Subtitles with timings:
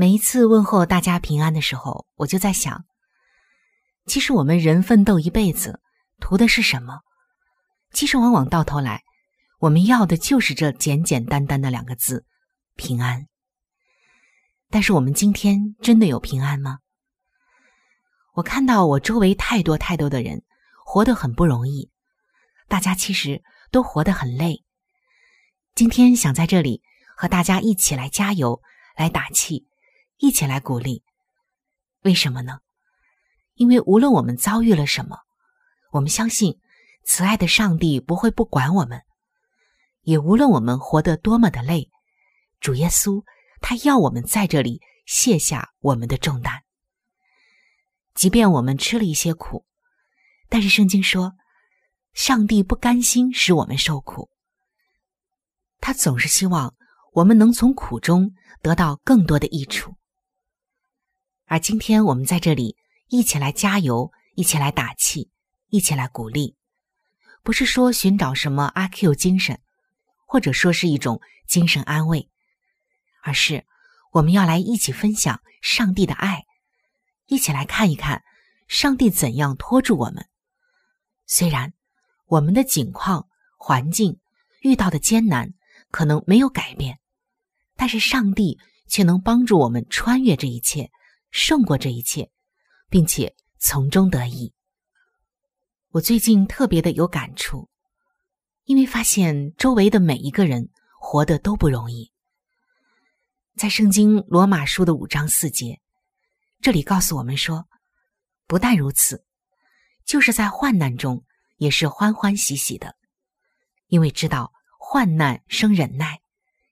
[0.00, 2.84] 每一次问候大家平安的时候，我就在想，
[4.06, 5.80] 其实我们人奋斗一辈子，
[6.20, 7.00] 图的是什么？
[7.92, 9.02] 其实往往到头来，
[9.58, 12.24] 我们要的就是这简简单单的两个字——
[12.78, 13.26] 平安。
[14.70, 16.78] 但是我们今天真的有平安吗？
[18.34, 20.44] 我看到我周围太多太多的人
[20.86, 21.90] 活得很不容易，
[22.68, 24.62] 大家其实都活得很累。
[25.74, 26.82] 今天想在这里
[27.16, 28.62] 和大家一起来加油，
[28.96, 29.66] 来打气，
[30.18, 31.02] 一起来鼓励。
[32.02, 32.60] 为什么呢？
[33.54, 35.18] 因为无论我们遭遇了什么，
[35.90, 36.60] 我们相信
[37.04, 39.02] 慈爱的上帝不会不管我们。
[40.02, 41.90] 也无论我们活得多么的累，
[42.60, 43.22] 主耶稣
[43.60, 46.62] 他要我们在这里卸下我们的重担。
[48.14, 49.66] 即便我们吃了一些苦，
[50.48, 51.34] 但是圣经说，
[52.14, 54.30] 上帝不甘心使我们受苦。
[55.80, 56.74] 他总是希望
[57.12, 59.94] 我们能从苦中得到更多的益处，
[61.48, 62.76] 而今天我们在这里
[63.08, 65.30] 一起来加油，一起来打气，
[65.68, 66.56] 一起来鼓励，
[67.42, 69.60] 不是说寻找什么阿 Q 精神，
[70.26, 72.28] 或者说是一种精神安慰，
[73.22, 73.66] 而是
[74.12, 76.44] 我们要来一起分享上帝的爱，
[77.26, 78.22] 一起来看一看
[78.68, 80.28] 上帝怎样托住我们。
[81.26, 81.72] 虽然
[82.26, 83.26] 我们的境况、
[83.58, 84.20] 环境
[84.60, 85.54] 遇到的艰难。
[85.90, 86.98] 可能没有改变，
[87.74, 90.90] 但是上帝却能帮助我们穿越这一切，
[91.30, 92.30] 胜过这一切，
[92.88, 94.52] 并且从中得益。
[95.90, 97.68] 我最近特别的有感触，
[98.64, 102.12] 因为发现周围的每一个人活得都不容易。
[103.56, 105.80] 在圣经罗马书的五章四节，
[106.60, 107.66] 这里告诉我们说，
[108.46, 109.24] 不但如此，
[110.04, 111.24] 就是在患难中
[111.56, 112.96] 也是欢欢喜喜的，
[113.88, 114.52] 因为知道。
[114.80, 116.22] 患难生忍耐，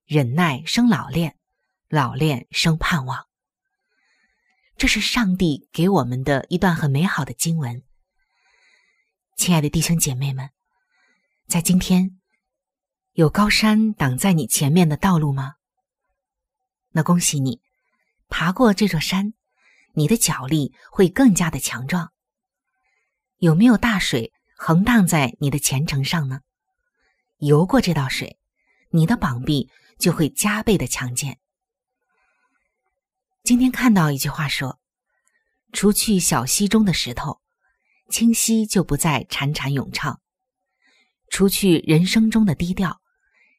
[0.07, 1.37] 忍耐生老练，
[1.91, 3.27] 老练生盼望。
[4.79, 7.83] 这是上帝给我们的一段很美好的经文。
[9.35, 10.51] 亲爱的弟兄姐妹们，
[11.47, 12.21] 在今天
[13.13, 15.55] 有高山挡在你前面的道路吗？
[16.91, 17.63] 那恭喜你，
[18.29, 19.33] 爬过这座山，
[19.95, 22.13] 你的脚力会更加的强壮。
[23.39, 26.41] 有没有大水横荡在你的前程上呢？
[27.39, 28.39] 游过这道水，
[28.91, 31.39] 你的膀臂就会加倍的强健。
[33.47, 34.81] 今天看到一句话说
[35.73, 37.41] ：“除去小溪中的石头，
[38.11, 40.17] 清溪就不再潺潺涌唱；
[41.31, 43.01] 除去人生中的低调，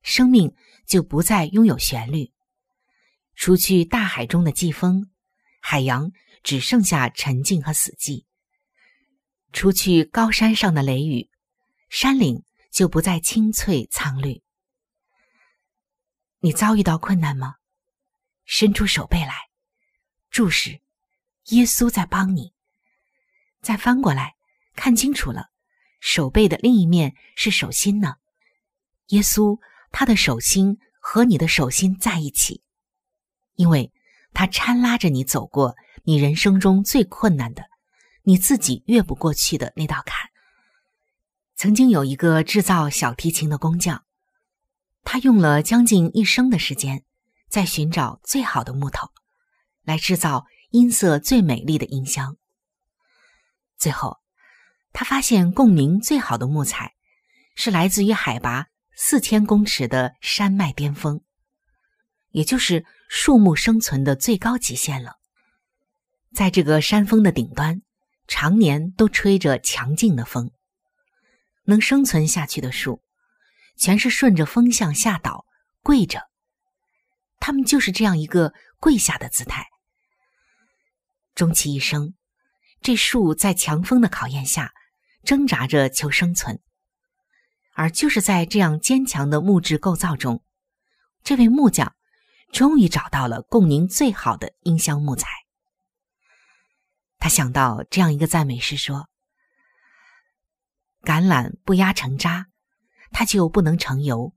[0.03, 0.53] 生命
[0.85, 2.33] 就不再拥有旋律；
[3.33, 5.09] 除去大海中的季风，
[5.61, 6.11] 海洋
[6.43, 8.25] 只剩下沉静和死寂；
[9.53, 11.29] 除去高山上的雷雨，
[11.89, 14.43] 山岭。”就不再青翠苍绿。
[16.41, 17.55] 你遭遇到困难吗？
[18.45, 19.33] 伸出手背来，
[20.37, 20.81] 注视，
[21.45, 22.53] 耶稣在帮你。
[23.59, 24.35] 再翻过来，
[24.75, 25.49] 看清楚了，
[25.99, 28.17] 手背的另一面是手心呢。
[29.07, 29.59] 耶稣
[29.91, 32.61] 他的手心和你的手心在一起，
[33.55, 33.91] 因为
[34.31, 37.63] 他搀拉着你走过你人生中最困难的，
[38.21, 40.29] 你自己越不过去的那道坎。
[41.55, 44.03] 曾经有一个制造小提琴的工匠，
[45.03, 47.03] 他用了将近一生的时间，
[47.49, 49.09] 在寻找最好的木头，
[49.87, 52.35] 来制造音色最美丽的音箱。
[53.77, 54.17] 最后，
[54.91, 56.93] 他发现共鸣最好的木材
[57.55, 61.21] 是来自于海拔四千公尺的山脉巅峰，
[62.31, 65.15] 也就是树木生存的最高极限了。
[66.33, 67.81] 在这个山峰的顶端，
[68.27, 70.51] 常年都吹着强劲的风，
[71.63, 73.01] 能生存下去的树，
[73.77, 75.45] 全是顺着风向下倒，
[75.81, 76.27] 跪着。
[77.39, 79.65] 他们就是这样一个跪下的姿态。
[81.37, 82.15] 终其一生，
[82.81, 84.73] 这树在强风的考验下
[85.23, 86.59] 挣扎着求生存，
[87.75, 90.43] 而就是在这样坚强的木质构造中，
[91.23, 91.95] 这位木匠
[92.51, 95.27] 终于找到了供您最好的音箱木材。
[97.19, 99.07] 他想到这样一个赞美诗说
[101.05, 102.47] ：“橄榄不压成渣，
[103.11, 104.33] 它就不能成油；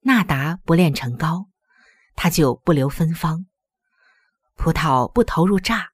[0.00, 1.50] 纳达不炼成膏。”
[2.16, 3.46] 它就不留芬芳，
[4.56, 5.90] 葡萄不投入榨，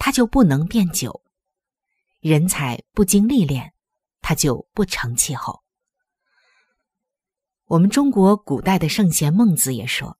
[0.00, 1.22] 他就不能变久；
[2.20, 3.74] 人才不经历练，
[4.22, 5.62] 他就不成气候。
[7.66, 10.18] 我们中国古代的圣贤孟子也说：“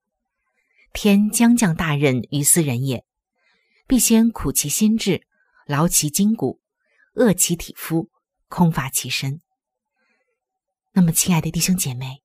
[0.92, 3.04] 天将降大任于斯人也，
[3.88, 5.26] 必先苦其心志，
[5.66, 6.60] 劳其筋骨，
[7.14, 8.10] 饿其体肤，
[8.48, 9.40] 空乏其身。”
[10.92, 12.22] 那么，亲爱的弟兄姐妹，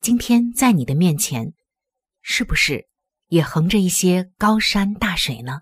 [0.00, 1.52] 今天在你的面前。
[2.20, 2.88] 是不是
[3.28, 5.60] 也横着一些高山大水呢？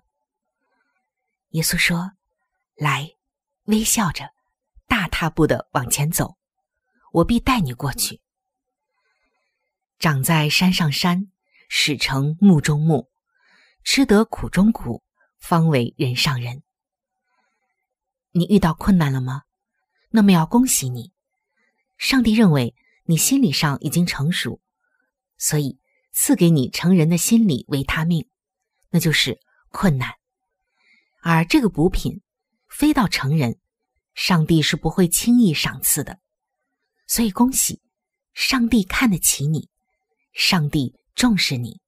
[1.49, 2.11] 耶稣说
[2.75, 3.11] ：“来，
[3.65, 4.31] 微笑着，
[4.87, 6.37] 大踏步的往前走，
[7.11, 8.21] 我必带你过去。
[9.99, 11.31] 长在山上山，
[11.69, 13.09] 始成木中木，
[13.83, 15.03] 吃得苦中苦，
[15.39, 16.63] 方为人上人。
[18.31, 19.43] 你遇到困难了吗？
[20.09, 21.11] 那么要恭喜你，
[21.97, 24.61] 上帝认为你心理上已经成熟，
[25.37, 25.79] 所以。”
[26.19, 28.27] 赐给你成人的心理维他命，
[28.89, 29.39] 那就是
[29.69, 30.15] 困难。
[31.21, 32.21] 而这个补品，
[32.67, 33.59] 飞到成人，
[34.13, 36.19] 上帝是不会轻易赏赐的。
[37.07, 37.81] 所以恭喜，
[38.33, 39.69] 上帝看得起你，
[40.33, 41.81] 上帝重视你。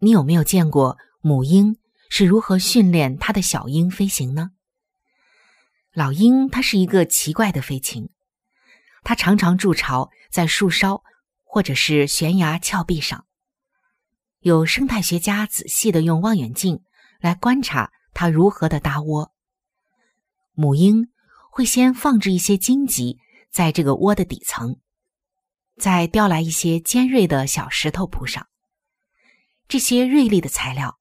[0.00, 1.78] 你有没有见过母鹰
[2.10, 4.50] 是如何训练它的小鹰飞行呢？
[5.92, 8.10] 老鹰它是一个奇怪的飞禽，
[9.02, 11.02] 它常常筑巢在树梢。
[11.48, 13.24] 或者是悬崖峭壁上，
[14.40, 16.82] 有生态学家仔细的用望远镜
[17.26, 19.32] 来观察它如何的搭窝。
[20.52, 21.08] 母鹰
[21.50, 23.18] 会先放置一些荆棘
[23.50, 24.78] 在这个窝的底层，
[25.76, 28.46] 再叼来一些尖锐的小石头铺上。
[29.66, 30.98] 这些锐利的材料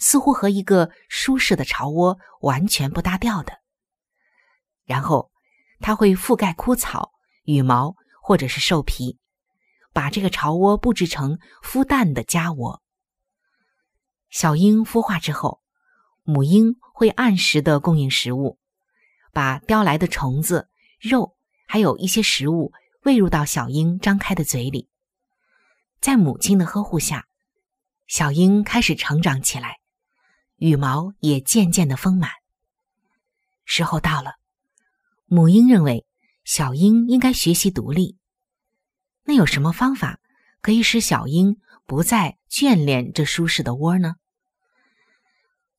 [0.00, 3.60] 似乎和一个舒适的巢窝完全不搭调的。
[4.84, 5.30] 然后，
[5.78, 7.12] 它会覆盖枯草、
[7.44, 9.18] 羽毛或者是兽皮。
[9.92, 12.80] 把这个巢窝布置成孵蛋的家窝。
[14.28, 15.59] 小鹰孵化之后，
[16.22, 18.58] 母鹰会按时的供应食物，
[19.32, 20.68] 把叼来的虫子、
[21.00, 21.36] 肉，
[21.66, 22.72] 还有一些食物
[23.02, 24.88] 喂入到小鹰张开的嘴里。
[26.00, 27.26] 在母亲的呵护下，
[28.06, 29.80] 小鹰开始成长起来，
[30.56, 32.30] 羽毛也渐渐的丰满。
[33.64, 34.34] 时候到了，
[35.26, 36.06] 母鹰认为
[36.44, 38.16] 小鹰应该学习独立。
[39.24, 40.18] 那有什么方法
[40.60, 44.16] 可以使小鹰不再眷恋这舒适的窝呢？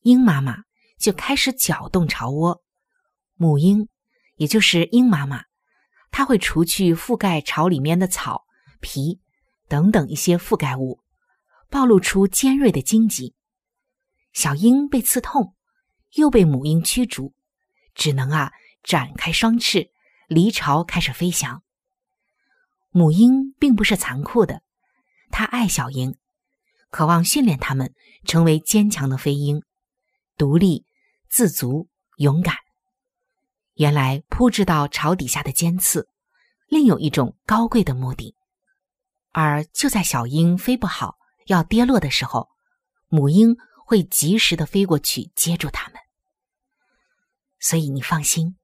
[0.02, 0.64] 鹰妈妈
[0.98, 2.64] 就开始搅动巢窝，
[3.36, 3.88] 母鹰，
[4.36, 5.44] 也就是鹰妈妈，
[6.10, 8.46] 它会除去覆盖巢里面的草
[8.80, 9.20] 皮
[9.68, 11.00] 等等一些覆盖物，
[11.70, 13.36] 暴露出尖锐的荆棘。
[14.34, 15.56] 小鹰被刺痛，
[16.16, 17.34] 又被母鹰驱逐，
[17.94, 18.52] 只能啊
[18.84, 19.92] 展开双翅，
[20.28, 21.62] 离巢开始飞翔。
[22.90, 24.64] 母鹰并不是残酷的，
[25.30, 26.18] 它爱小鹰，
[26.90, 27.94] 渴望训练它们
[28.26, 29.64] 成为坚强的飞鹰，
[30.38, 30.86] 独立、
[31.30, 32.56] 自足、勇敢。
[33.76, 36.08] 原来铺置到巢底下的尖刺，
[36.68, 38.36] 另有一种高贵的目的。
[39.32, 42.50] 而就在小鹰飞不好、要跌落的时候，
[43.08, 46.00] 母鹰会及时的飞过去接住它们。
[47.60, 48.58] 所以你放心，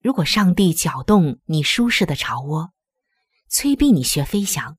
[0.00, 2.72] 如果上帝搅动你舒适的巢窝，
[3.48, 4.78] 催逼你学飞翔，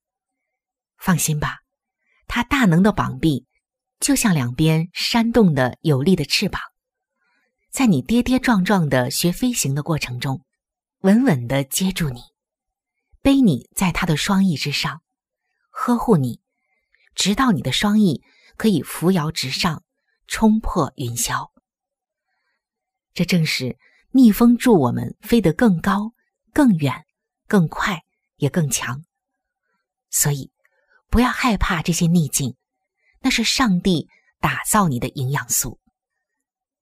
[0.97, 1.59] 放心吧，
[2.27, 3.45] 它大能的膀臂
[3.99, 6.61] 就像两边扇动的有力的翅膀，
[7.69, 10.45] 在你跌跌撞撞的学飞行的过程中，
[10.99, 12.21] 稳稳的接住你，
[13.21, 15.01] 背你在他的双翼之上，
[15.69, 16.41] 呵护你，
[17.15, 18.23] 直到你的双翼
[18.57, 19.83] 可以扶摇直上，
[20.27, 21.49] 冲破云霄。
[23.13, 23.77] 这正是
[24.11, 26.13] 逆风助我们飞得更高、
[26.53, 27.05] 更远、
[27.47, 28.03] 更快。
[28.39, 29.03] 也更强，
[30.09, 30.49] 所以
[31.09, 32.55] 不要害怕这些逆境，
[33.21, 34.07] 那是上帝
[34.39, 35.79] 打造你的营养素。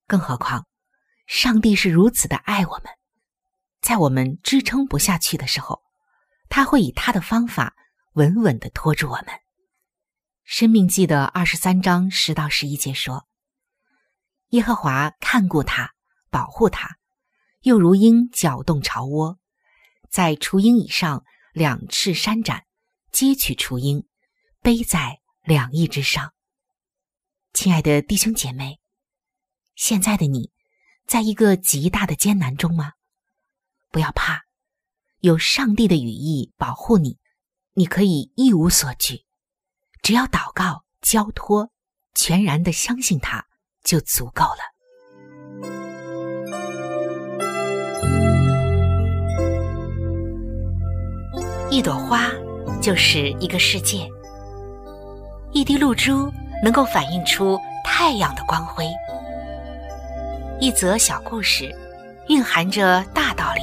[0.06, 0.65] 更何况，
[1.25, 2.86] 上帝是如此的爱我们，
[3.82, 5.82] 在我们支撑不下去的时候，
[6.50, 7.75] 他会以他的方法
[8.13, 9.27] 稳稳的拖住我们。
[10.44, 13.27] 生命记的二十三章十到十一节说
[14.51, 15.91] ：“耶和华看顾他，
[16.29, 16.96] 保护他，
[17.63, 19.39] 又如鹰搅动巢窝，
[20.10, 22.63] 在雏鹰以上两翅扇展，
[23.12, 24.08] 接取雏鹰，
[24.62, 26.33] 背在两翼之上。”
[27.53, 28.79] 亲爱的弟兄姐妹，
[29.75, 30.51] 现在的你，
[31.07, 32.93] 在一个极大的艰难中吗？
[33.89, 34.43] 不要怕，
[35.21, 37.17] 有上帝的羽翼保护你，
[37.73, 39.23] 你可以一无所惧。
[40.03, 41.71] 只要祷告、交托、
[42.13, 43.47] 全然的相信他，
[43.83, 44.59] 就足够了。
[51.71, 52.29] 一朵花
[52.81, 54.09] 就是一个世界，
[55.51, 56.31] 一滴露珠
[56.63, 58.85] 能够反映出太阳的光辉，
[60.59, 61.73] 一则小故事
[62.27, 63.61] 蕴含着大道理，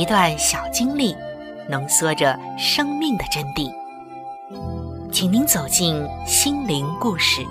[0.00, 1.14] 一段小经历
[1.68, 3.70] 浓缩着生命的真谛。
[5.12, 7.44] 请您走进心灵故事，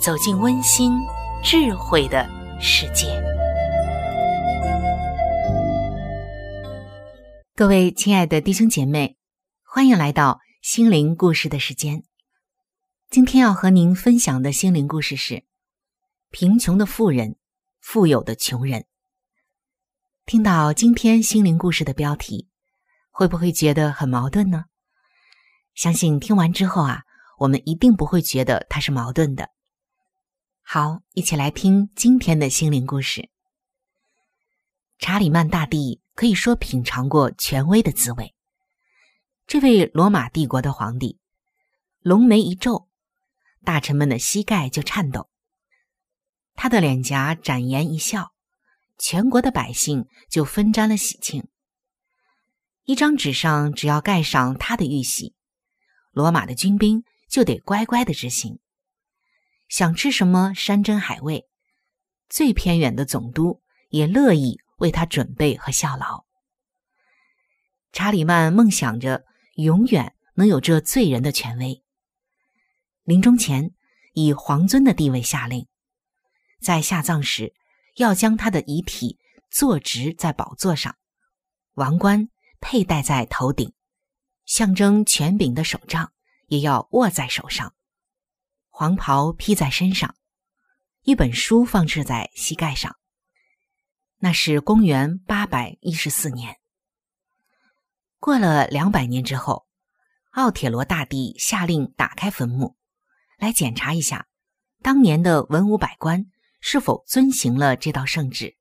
[0.00, 0.92] 走进温馨
[1.42, 2.26] 智慧的
[2.60, 3.22] 世界。
[7.54, 9.16] 各位亲爱的弟兄姐妹，
[9.64, 12.04] 欢迎来到心灵故事的时间。
[13.08, 15.42] 今天要和您分享的心灵故事是：
[16.28, 17.36] 贫穷的富人，
[17.80, 18.84] 富有的穷人。
[20.26, 22.46] 听到今天心灵故事的标题，
[23.10, 24.66] 会不会觉得很矛盾呢？
[25.74, 27.04] 相信听完之后啊，
[27.38, 29.48] 我们一定不会觉得它是矛盾的。
[30.60, 33.30] 好，一起来听今天的心灵故事。
[34.98, 38.34] 查理曼大帝可以说品尝过权威的滋味。
[39.50, 41.18] 这位罗马帝国的皇帝，
[42.02, 42.88] 龙眉一皱，
[43.64, 45.28] 大臣们的膝盖就颤抖；
[46.54, 48.32] 他的脸颊展颜一笑，
[48.96, 51.48] 全国的百姓就分沾了喜庆。
[52.84, 55.34] 一张纸上只要盖上他的玉玺。
[56.12, 58.60] 罗马的军兵就得乖乖的执行，
[59.68, 61.48] 想吃什么山珍海味，
[62.28, 66.24] 最偏远的总督也乐意为他准备和效劳。
[67.90, 69.24] 查理曼梦想着
[69.62, 71.82] 永远能有这罪人的权威，
[73.04, 73.72] 临终前
[74.14, 75.66] 以皇尊的地位下令，
[76.60, 77.54] 在下葬时
[77.96, 79.18] 要将他的遗体
[79.50, 80.96] 坐直在宝座上，
[81.74, 82.28] 王冠
[82.60, 83.72] 佩戴在头顶。
[84.46, 86.12] 象征权柄的手杖
[86.48, 87.74] 也要握在手上，
[88.68, 90.16] 黄袍披在身上，
[91.02, 92.96] 一本书放置在膝盖上。
[94.18, 96.59] 那是公元八百一十四年。
[98.20, 99.66] 过了两百年之后，
[100.30, 102.76] 奥铁罗大帝下令打开坟墓，
[103.36, 104.28] 来检查一下
[104.80, 106.26] 当年的文武百官
[106.60, 108.56] 是否遵行了这道圣旨。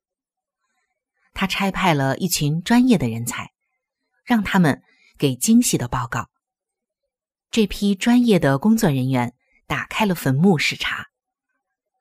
[1.33, 3.51] 他差派了一群专业的人才，
[4.25, 4.81] 让他们。
[5.19, 6.29] 给精细的报告。
[7.51, 9.35] 这批专业的工作人员
[9.67, 11.07] 打开了坟墓视察，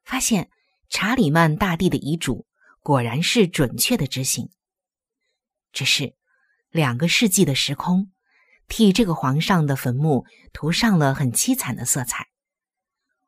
[0.05, 0.53] 发现
[0.89, 2.47] 查理曼大帝的遗嘱
[2.81, 4.51] 果然是准确的执行。
[5.73, 6.15] 只是
[6.71, 8.11] 两个世纪的时空，
[8.69, 12.29] 替这个皇上的坟墓涂上了很凄惨的色彩。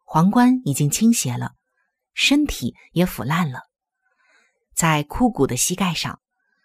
[0.05, 1.55] 皇冠已经倾斜了，
[2.13, 3.63] 身体也腐烂了，
[4.75, 6.21] 在枯骨的膝盖上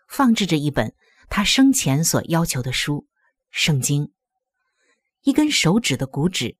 [0.10, 0.94] 放置着一本
[1.29, 3.08] 他生前所要求的书。
[3.51, 4.12] 圣经，
[5.22, 6.58] 一根手指的骨指，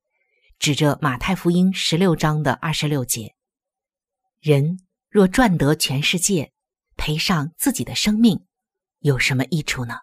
[0.58, 3.34] 指着马太福音十六章的二十六节
[4.40, 4.78] ：“人
[5.10, 6.54] 若赚得全世界，
[6.96, 8.46] 赔上自己的生命，
[9.00, 9.96] 有什么益处呢？”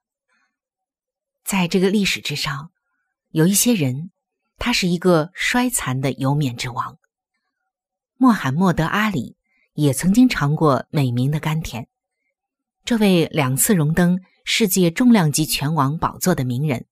[1.43, 2.71] 在这个历史之上，
[3.29, 4.11] 有一些人，
[4.57, 6.97] 他是一个衰残的有冕之王。
[8.17, 9.37] 穆罕默德阿里
[9.73, 11.87] 也曾经尝过美名的甘甜。
[12.85, 14.19] 这位两次荣登。
[14.45, 16.85] 世界重量级拳王宝座的名人，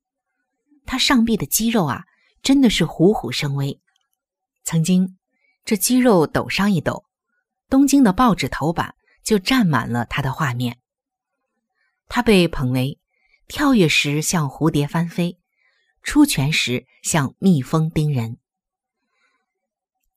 [0.86, 2.06] 他上臂的肌肉啊，
[2.42, 3.82] 真的是虎虎生威。
[4.64, 5.18] 曾经，
[5.66, 7.04] 这肌肉抖上一抖，
[7.68, 10.80] 东京的报纸头版就占满了他的画面。
[12.08, 13.01] 他被捧为
[13.52, 15.38] 跳跃时像蝴蝶翻飞，
[16.04, 18.38] 出拳时像蜜蜂叮人。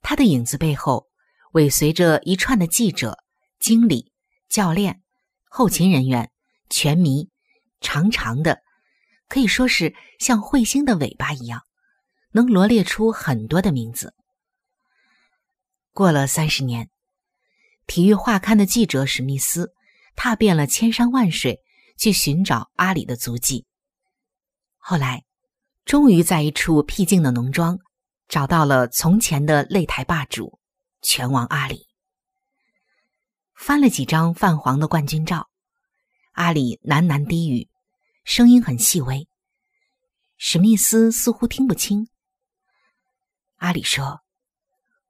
[0.03, 1.09] 他的影子背后，
[1.51, 3.25] 尾随着一串的记者、
[3.59, 4.13] 经理、
[4.49, 5.03] 教练、
[5.49, 6.31] 后勤人员。
[6.71, 7.29] 拳迷，
[7.81, 8.63] 长长的，
[9.29, 11.63] 可以说是像彗星的尾巴一样，
[12.31, 14.15] 能罗列出很多的名字。
[15.93, 16.89] 过了三十年，
[17.87, 19.75] 体育画刊的记者史密斯
[20.17, 21.61] 踏遍了千山万水
[21.97, 23.67] 去寻找阿里的足迹。
[24.77, 25.25] 后来，
[25.85, 27.79] 终于在一处僻静的农庄
[28.29, 30.59] 找到了从前的擂台霸主
[31.03, 31.89] 拳王阿里。
[33.55, 35.49] 翻了几张泛黄的冠军照，
[36.33, 37.69] 阿里喃喃低语，
[38.25, 39.29] 声音很细微。
[40.37, 42.09] 史密斯似乎听不清。
[43.57, 44.21] 阿里说：“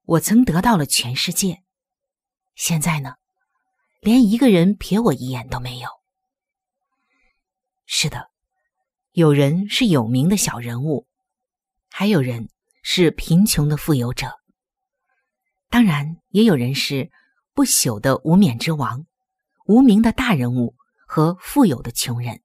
[0.04, 1.62] 我曾得到了全世界，
[2.54, 3.14] 现在呢，
[4.00, 5.88] 连一个人瞥我一眼都没有。”
[7.86, 8.30] 是的，
[9.12, 11.06] 有人是有名的小人物，
[11.90, 12.48] 还有人
[12.82, 14.40] 是贫穷的富有者，
[15.70, 17.10] 当然也有人是。
[17.56, 19.06] 不朽的无冕之王，
[19.66, 20.74] 无名的大人物
[21.06, 22.42] 和富有的穷人，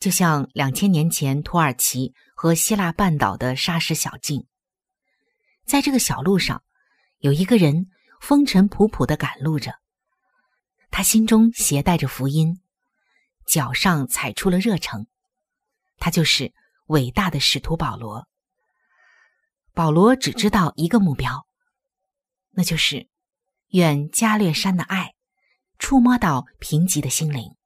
[0.00, 4.46] 就像两千年前土耳其和希腊半岛的沙石小径，
[5.66, 6.62] 在这个小路上，
[7.18, 7.90] 有一个人
[8.22, 9.74] 风尘仆仆的赶路着，
[10.90, 12.58] 他心中携带着福音，
[13.46, 15.06] 脚上踩出了热诚，
[15.96, 16.52] 他就是
[16.86, 18.28] 伟大的使徒保罗。
[19.72, 21.46] 保罗只知道一个目标，
[22.50, 23.08] 那就是。
[23.70, 25.16] 愿加略山的爱
[25.76, 27.56] 触摸到贫瘠的心灵，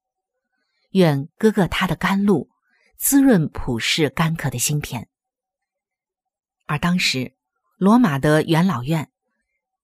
[0.92, 2.48] 愿哥哥他的甘露
[2.96, 5.10] 滋润普世干渴的心田。
[6.64, 7.36] 而当时
[7.76, 9.12] 罗马的元老院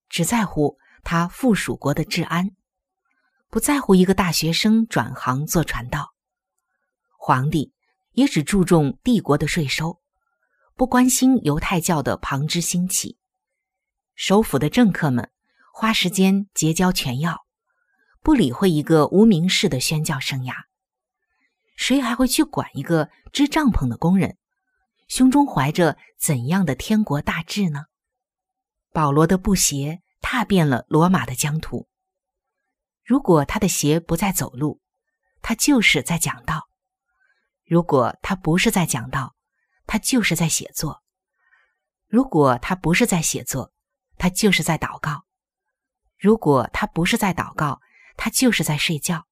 [0.08, 2.55] 只在乎他附属国的治安，
[3.48, 6.12] 不在乎一个大学生转行做传道；
[7.18, 7.72] 皇帝
[8.12, 10.00] 也只注重帝国的税收，
[10.74, 13.18] 不关心犹太教的旁支兴起。
[14.14, 15.30] 首府的政客们。
[15.78, 17.44] 花时间结交权要，
[18.22, 20.54] 不理会一个无名氏的宣教生涯，
[21.76, 24.38] 谁还会去管一个支帐篷的工人
[25.06, 27.84] 胸中怀着怎样的天国大志呢？
[28.90, 31.86] 保罗的布鞋踏遍了罗马的疆土。
[33.06, 34.80] 如果他的鞋不再走路，
[35.40, 36.62] 他就是在讲道；
[37.64, 39.36] 如果他不是在讲道，
[39.86, 41.02] 他就是在写作；
[42.08, 43.72] 如果他不是在写作，
[44.18, 45.24] 他就是在祷告。
[46.18, 47.80] 如果他不是在祷告，
[48.16, 49.28] 他就是在睡觉，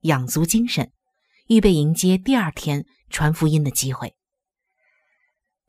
[0.00, 0.92] 养足精神，
[1.46, 4.14] 预备迎接第二天传福音的机会。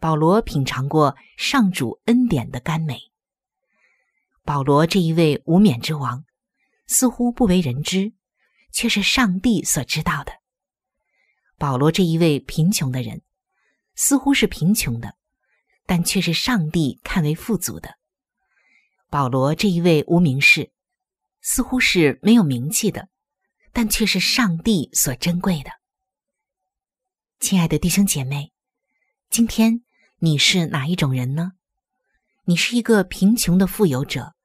[0.02, 3.00] 保罗品尝过上主恩典的甘美。
[4.44, 6.26] 保罗这一位无冕之王，
[6.88, 8.14] 似乎不为人知，
[8.72, 10.32] 却是上帝所知道的。
[11.58, 13.22] 保罗这一位贫穷的人，
[13.96, 15.16] 似乎是贫穷的，
[15.86, 17.98] 但却是上帝看为富足的。
[19.10, 20.72] 保罗这一位无名氏，
[21.42, 23.10] 似乎是没有名气的，
[23.74, 25.72] 但却是上帝所珍贵的。
[27.40, 28.52] 亲爱的弟兄姐妹，
[29.30, 29.84] 今天
[30.20, 31.52] 你是哪一种人呢？
[32.46, 34.36] 你是一个贫穷的富有者，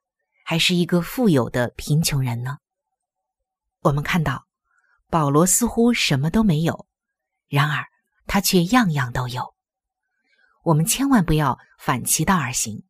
[0.44, 2.58] 还是一个富有的贫穷人呢？
[3.80, 4.46] 我们看到
[5.08, 6.86] 保罗似乎什么都没有，
[7.48, 7.84] 然而
[8.26, 9.54] 他却样样都有。
[10.64, 12.84] 我们千万不要反其道而行。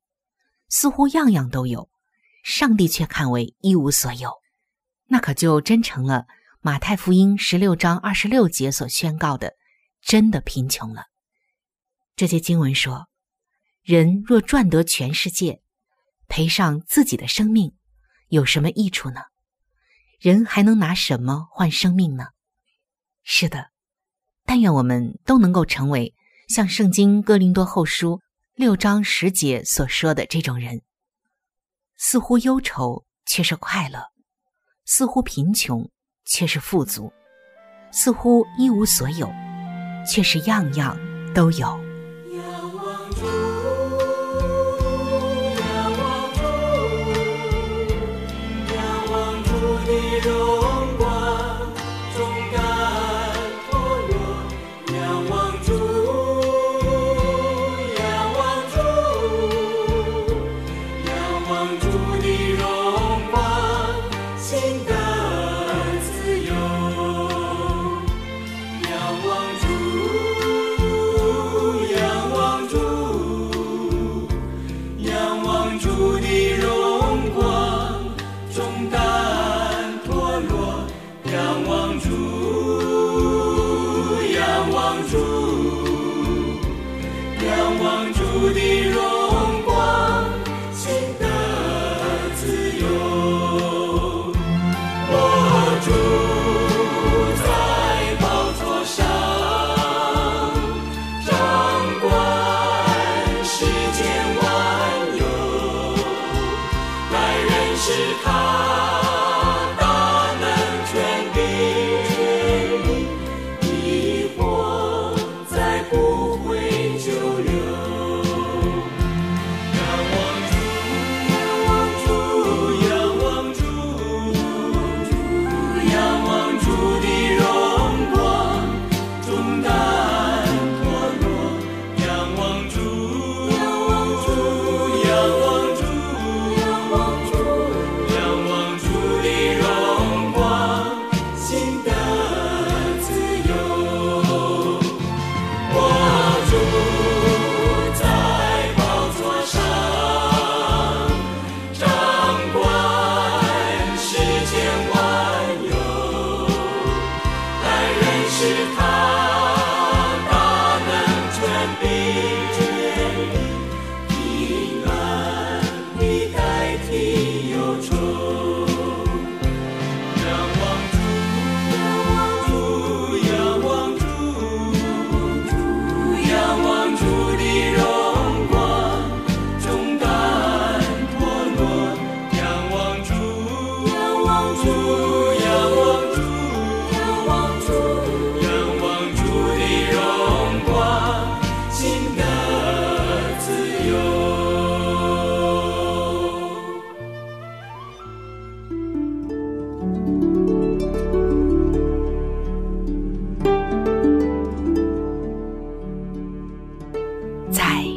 [0.69, 1.91] 似乎样样都有，
[2.45, 4.33] 上帝却看为一无所有，
[5.07, 6.27] 那可就真成了
[6.61, 9.55] 马太福音十六章二十六节所宣告的
[10.01, 11.07] 真的贫穷了。
[12.15, 13.09] 这些经文说
[13.83, 15.62] ：“人若赚得全世界，
[16.33, 17.75] 赔上自己的生命，
[18.29, 19.21] 有什么益处呢？
[20.19, 22.29] 人还能拿什么换生命呢？”
[23.23, 23.69] 是的，
[24.47, 26.15] 但愿我们都能够成为
[26.49, 28.23] 像圣经哥林多后书。
[28.55, 30.81] 六章十节所说的这种人，
[31.99, 34.03] 似乎忧愁却是快乐，
[34.87, 35.91] 似乎贫穷
[36.25, 37.13] 却是富足，
[37.91, 39.31] 似乎一无所有，
[40.11, 40.97] 却是样样
[41.35, 41.92] 都有。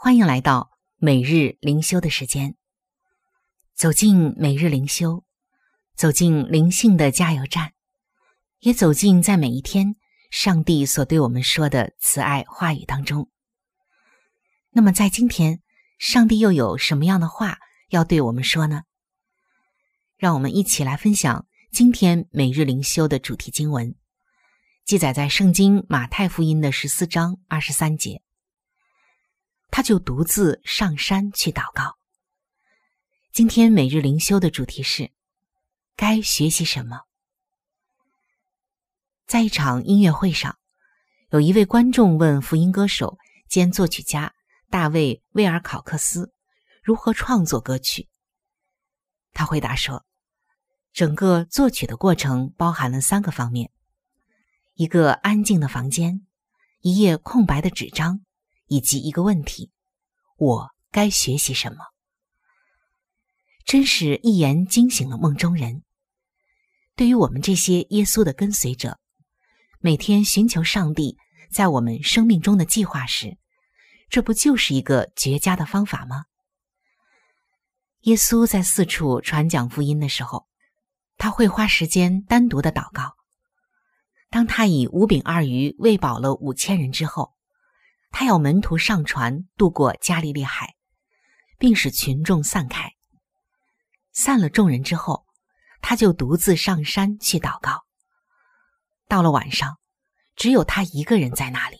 [0.00, 2.54] 欢迎来到每日灵修的时间。
[3.74, 5.24] 走进每日灵修，
[5.96, 7.72] 走进灵性的加油站，
[8.60, 9.96] 也走进在每一天
[10.30, 13.28] 上帝所对我们说的慈爱话语当中。
[14.70, 15.62] 那么，在今天，
[15.98, 17.58] 上帝又有什么样的话
[17.88, 18.82] 要对我们说呢？
[20.16, 23.96] 让我们一起来分享今天每日灵修的主题经文，
[24.84, 28.22] 记载在圣经马太福音的十四章二十三节。
[29.70, 31.96] 他就独自上山去祷告。
[33.32, 35.12] 今天每日灵修的主题是：
[35.94, 37.02] 该学习什么？
[39.26, 40.58] 在一场音乐会上，
[41.30, 44.34] 有一位观众问福音歌手兼作曲家
[44.70, 46.32] 大卫·威尔考克斯
[46.82, 48.08] 如何创作歌曲。
[49.32, 50.04] 他回答说
[50.92, 53.70] ：“整个作曲的过程包含了三个方面：
[54.74, 56.26] 一个安静的房间，
[56.80, 58.24] 一页空白的纸张。”
[58.68, 59.72] 以及一个问题：
[60.36, 61.78] 我该学习什么？
[63.64, 65.82] 真是一言惊醒了梦中人。
[66.94, 68.98] 对于我们这些耶稣的跟随者，
[69.80, 71.16] 每天寻求上帝
[71.50, 73.38] 在我们生命中的计划时，
[74.10, 76.24] 这不就是一个绝佳的方法吗？
[78.02, 80.46] 耶稣在四处传讲福音的时候，
[81.16, 83.16] 他会花时间单独的祷告。
[84.30, 87.37] 当他以五饼二鱼喂饱了五千人之后。
[88.10, 90.74] 他要门徒上船渡过加利利海，
[91.58, 92.94] 并使群众散开。
[94.12, 95.26] 散了众人之后，
[95.80, 97.84] 他就独自上山去祷告。
[99.06, 99.78] 到了晚上，
[100.34, 101.76] 只有他一个人在那里。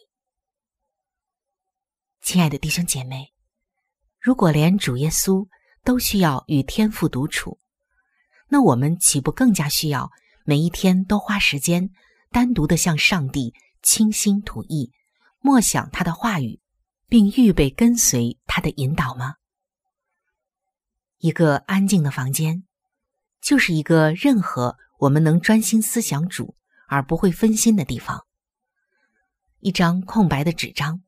[2.23, 3.33] 亲爱的弟兄姐妹，
[4.21, 5.49] 如果连主耶稣
[5.83, 7.59] 都需要与天父独处，
[8.49, 10.11] 那我们岂不更加需要
[10.45, 11.91] 每一天都花时间
[12.31, 14.93] 单独的向上帝倾心吐意？
[15.41, 16.61] 默想他的话语，
[17.07, 19.37] 并预备跟随他的引导吗？
[21.19, 22.65] 一个安静的房间，
[23.41, 26.57] 就是一个任何我们能专心思想主
[26.89, 28.27] 而不会分心的地方。
[29.61, 31.03] 一张空白的纸张，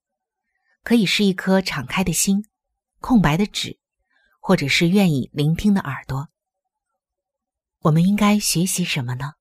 [0.83, 2.45] 可以是一颗敞开的心，
[3.01, 3.79] 空白的纸，
[4.41, 6.29] 或者是愿意聆听的耳朵。
[7.81, 9.35] 我们应该学习什么呢？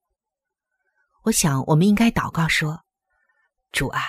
[1.24, 2.86] 我想，我们应该祷告说
[3.72, 4.02] ：“主啊。”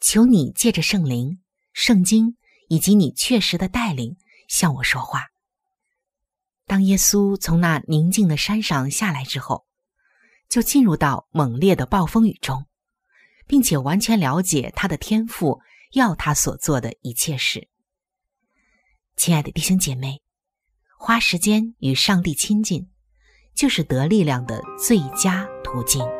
[0.00, 1.40] 求你借着圣灵、
[1.72, 2.36] 圣经
[2.68, 4.16] 以及你确实的带领
[4.48, 5.26] 向我说话。
[6.66, 9.66] 当耶稣从那宁静的山上下来之后，
[10.48, 12.66] 就进入到猛烈的暴风雨中，
[13.46, 15.60] 并且完全了解他的天赋
[15.92, 17.68] 要他所做的一切事。
[19.16, 20.22] 亲爱的弟兄姐妹，
[20.98, 22.88] 花时间与上帝亲近，
[23.54, 26.19] 就是得力量的最佳途径。